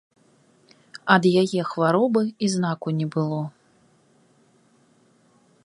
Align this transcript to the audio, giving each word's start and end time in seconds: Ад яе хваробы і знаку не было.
Ад 1.15 1.23
яе 1.41 1.61
хваробы 1.73 2.23
і 2.47 2.51
знаку 2.55 2.87
не 3.03 3.07
было. 3.17 3.41